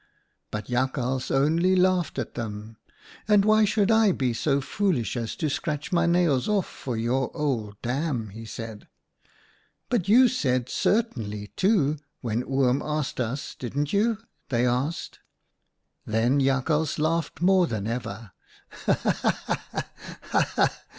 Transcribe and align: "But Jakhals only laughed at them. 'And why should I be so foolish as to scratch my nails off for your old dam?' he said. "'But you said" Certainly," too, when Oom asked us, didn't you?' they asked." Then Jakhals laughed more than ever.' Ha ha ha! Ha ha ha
"But 0.49 0.65
Jakhals 0.65 1.29
only 1.29 1.75
laughed 1.75 2.17
at 2.17 2.33
them. 2.33 2.77
'And 3.27 3.45
why 3.45 3.65
should 3.65 3.91
I 3.91 4.11
be 4.11 4.33
so 4.33 4.59
foolish 4.59 5.15
as 5.15 5.35
to 5.35 5.47
scratch 5.47 5.91
my 5.91 6.07
nails 6.07 6.47
off 6.49 6.65
for 6.65 6.97
your 6.97 7.29
old 7.37 7.79
dam?' 7.83 8.29
he 8.29 8.43
said. 8.43 8.87
"'But 9.91 10.09
you 10.09 10.27
said" 10.27 10.69
Certainly," 10.69 11.51
too, 11.55 11.97
when 12.21 12.41
Oom 12.49 12.81
asked 12.83 13.19
us, 13.19 13.53
didn't 13.53 13.93
you?' 13.93 14.17
they 14.49 14.65
asked." 14.65 15.19
Then 16.07 16.39
Jakhals 16.39 16.97
laughed 16.97 17.39
more 17.39 17.67
than 17.67 17.85
ever.' 17.85 18.31
Ha 18.87 18.93
ha 18.93 19.11
ha! 19.21 19.63
Ha 19.69 19.91
ha 20.21 20.53
ha 20.55 20.79